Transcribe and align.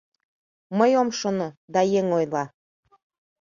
—Мый 0.77 0.91
ом 1.01 1.09
шоно, 1.19 1.47
да 1.73 1.79
еҥ 1.99 2.07
ойла. 2.17 2.43